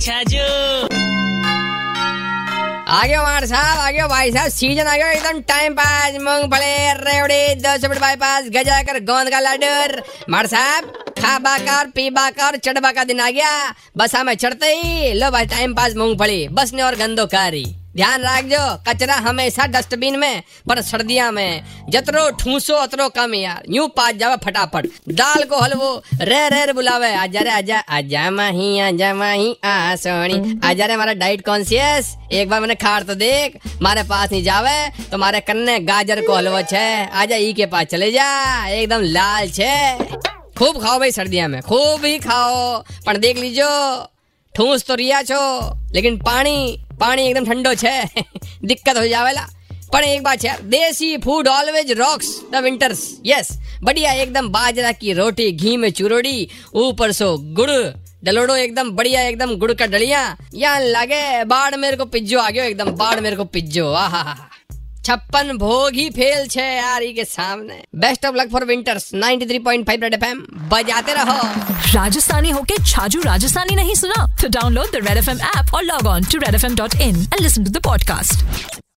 अच्छा 0.00 0.18
आगे 2.90 3.14
हमारे 3.14 3.46
साहब, 3.46 3.78
आगे 3.78 4.06
भाई 4.08 4.30
साहब 4.32 4.48
सीज़न 4.50 4.86
आ 4.86 4.96
गया, 4.96 5.10
एकदम 5.10 5.40
टाइम 5.40 5.74
पास 5.74 6.14
मूंगफली 6.20 6.72
रेवड़ी, 7.00 7.54
दस 7.60 7.84
रुपए 7.84 7.98
बाईपास 8.00 8.48
गजा 8.48 8.80
कर, 8.82 8.98
गोंद 9.04 9.30
का 9.30 9.40
लाडर। 9.40 10.02
मार 10.30 10.46
साहब, 10.46 10.86
खाबा 11.18 11.56
कर, 11.58 11.90
पीबा 11.90 12.28
कर, 12.30 12.56
चढ़बा 12.56 12.92
का 12.92 13.04
दिन 13.04 13.20
आ 13.20 13.30
गया। 13.30 13.52
बस 13.96 14.14
हमें 14.14 14.34
चढ़ते 14.34 14.72
ही, 14.74 15.12
लो 15.12 15.30
भाई 15.30 15.46
टाइम 15.46 15.74
पास 15.74 15.94
मूंगफली 15.96 16.46
बसने 16.48 16.82
और 16.82 16.96
गंदो 16.96 17.26
कारी 17.26 17.64
ध्यान 17.96 18.22
रखजो, 18.22 18.64
कचरा 18.88 19.14
हमेशा 19.14 19.66
डस्टबिन 19.66 20.18
में, 20.18 20.42
पर 20.68 20.80
सर्दिया 20.80 21.30
में। 21.30 21.64
जतरो 21.88 22.30
ठूसो, 22.30 22.74
अतरो 22.74 23.08
कम 23.08 23.34
यार। 23.34 23.62
यूँ 23.68 23.88
पास 23.88 24.14
जावे 24.14 24.36
फटाफट। 24.44 24.86
दाल 25.08 25.42
को 25.44 25.60
हलवो। 25.60 26.02
रे 26.22 26.48
रे 26.48 26.72
बुलावे। 26.72 27.14
आजा 27.14 27.40
रे, 27.40 27.50
आजा। 27.50 27.78
आजा 27.78 28.30
माही 28.30 28.78
आजा 28.80 29.12
माही, 29.14 29.56
आ 29.64 29.96
सोनी 29.96 30.60
आजा 30.64 30.86
रे 30.86 30.94
हमारा 30.94 31.12
डाइट 31.12 31.44
कॉन्शियस। 31.46 32.14
एक 32.32 32.48
बार 32.48 32.60
मैंने 32.60 32.74
खार 32.74 33.02
तो 33.02 33.14
देख। 33.14 33.58
मारे 33.82 34.02
पास 34.02 34.32
नहीं 34.32 34.42
जावे 34.42 35.06
तो 35.10 35.18
मारे 35.18 35.40
कन्ने 35.40 35.78
गाजर 35.80 36.20
को 36.26 36.34
हलवो 36.34 36.62
छे। 36.62 36.86
आजा 37.06 37.36
ई 37.36 37.52
के 37.52 37.66
पास 37.66 37.86
चले 37.86 38.10
जा। 38.12 38.30
एकदम 38.68 39.02
लाल 39.02 39.50
छे। 39.50 39.74
खूब 40.58 40.82
खाओ 40.82 40.98
भाई 40.98 41.10
सर्दिया 41.10 41.48
में। 41.48 41.60
खूब 41.62 42.04
ही 42.04 42.18
खाओ। 42.18 42.78
पर 43.06 43.16
देख 43.16 43.38
लीजो 43.38 43.68
ठूस 44.54 44.84
तो 44.84 44.94
रिया 44.94 45.22
छो, 45.22 45.74
लेकिन 45.94 46.16
पानी 46.18 46.84
पानी 47.00 47.22
एकदम 47.22 47.44
ठंडो 47.46 47.74
छे। 47.74 48.04
दिक्कत 48.64 48.96
हो 48.96 49.06
जावेला। 49.06 49.48
पर 49.92 50.02
एक 50.02 50.22
बात 50.22 50.44
है 50.44 50.68
desi 50.68 51.16
food 51.16 51.48
always 51.48 51.92
rocks 51.92 52.40
the 52.52 52.56
winters 52.56 53.20
yes 53.26 53.48
बढ़िया 53.82 54.12
एकदम 54.12 54.48
बाजरा 54.48 54.92
की 54.92 55.12
रोटी, 55.12 55.52
घी 55.52 55.76
में 55.76 55.90
चुरोड़ी, 55.90 56.48
ऊपर 56.74 57.12
सो 57.12 57.36
गुड़। 57.38 57.70
डलोडो 58.24 58.56
एकदम 58.56 58.90
बढ़िया, 58.90 59.22
एकदम 59.22 59.56
गुड़ 59.56 59.72
का 59.72 59.86
डलिया। 59.86 60.36
यहाँ 60.54 60.80
लगे 60.80 61.44
बाढ़ 61.44 61.76
मेरे 61.76 61.96
को 61.96 62.04
पिज्जो 62.04 62.38
आ 62.38 62.50
गयो, 62.50 62.64
एकदम 62.64 62.90
बाढ़ 62.90 63.20
मेरे 63.20 63.36
को 63.36 63.44
पिज्जो। 63.44 63.92
आहा 63.92 64.36
छप्पन 65.04 65.56
भोग 65.56 65.94
ही 65.94 66.08
फेल 66.10 66.46
छे 66.46 66.62
यार 66.62 67.04
के 67.04 67.24
सामने। 67.24 67.82
Best 67.96 68.26
of 68.26 68.36
luck 68.36 68.50
for 68.52 68.64
winters 68.64 69.10
93.5 69.14 70.02
Red 70.02 70.14
FM 70.14 70.40
बजाते 70.72 71.14
रहो। 71.14 71.38
राजस्थानी 71.94 72.50
होके 72.50 72.84
छाजू 72.84 73.20
राजस्थानी 73.20 73.76
नहीं 73.76 73.94
सुना? 73.94 74.26
तो 74.42 74.48
download 74.48 74.92
the 74.92 74.94
Red 74.94 75.18
F 75.18 75.30
M 75.30 75.40
app 75.40 75.74
और 75.74 75.82
log 75.82 76.06
on 76.06 76.24
to 76.24 76.38
Red 76.38 76.54
F 76.54 76.66
M 76.66 76.76
dot 76.76 76.94
in 76.94 77.16
and 77.16 77.40
listen 77.40 77.64
to 77.64 77.70
the 77.70 77.82
podcast 77.84 78.80